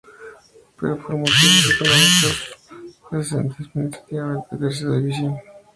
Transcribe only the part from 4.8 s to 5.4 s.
División.